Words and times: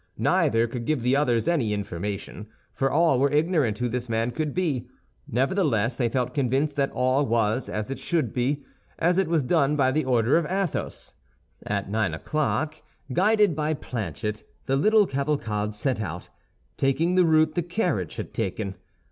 Neither 0.17 0.65
could 0.65 0.85
give 0.85 1.03
the 1.03 1.15
others 1.15 1.47
any 1.47 1.73
information, 1.73 2.47
for 2.73 2.89
all 2.89 3.19
were 3.19 3.29
ignorant 3.31 3.77
who 3.77 3.87
this 3.87 4.09
man 4.09 4.31
could 4.31 4.51
be; 4.51 4.89
nevertheless, 5.27 5.95
they 5.95 6.09
felt 6.09 6.33
convinced 6.33 6.75
that 6.77 6.89
all 6.89 7.23
was 7.23 7.69
as 7.69 7.91
it 7.91 7.99
should 7.99 8.33
be, 8.33 8.63
as 8.97 9.19
it 9.19 9.27
was 9.27 9.43
done 9.43 9.75
by 9.75 9.91
the 9.91 10.03
order 10.03 10.37
of 10.37 10.47
Athos. 10.47 11.13
At 11.67 11.91
nine 11.91 12.15
o'clock, 12.15 12.81
guided 13.13 13.55
by 13.55 13.75
Planchet, 13.75 14.43
the 14.65 14.75
little 14.75 15.05
cavalcade 15.05 15.75
set 15.75 16.01
out, 16.01 16.29
taking 16.77 17.13
the 17.13 17.23
route 17.23 17.53
the 17.53 17.61
carriage 17.61 18.15
had 18.15 18.33
taken. 18.33 18.77